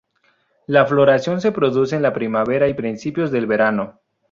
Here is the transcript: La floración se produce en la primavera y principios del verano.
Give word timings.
La 0.65 0.83
floración 0.87 1.41
se 1.41 1.51
produce 1.51 1.95
en 1.95 2.01
la 2.01 2.11
primavera 2.11 2.67
y 2.67 2.73
principios 2.73 3.29
del 3.31 3.45
verano. 3.45 3.99